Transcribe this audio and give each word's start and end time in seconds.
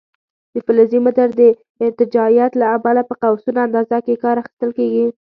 د 0.53 0.55
فلزي 0.65 0.99
متر 1.05 1.27
د 1.39 1.41
ارتجاعیت 1.85 2.51
له 2.61 2.65
امله 2.75 3.01
په 3.09 3.13
قوسونو 3.21 3.59
اندازه 3.67 3.97
کې 4.05 4.21
کار 4.23 4.35
اخیستل 4.39 4.69
کېږي. 4.77 5.05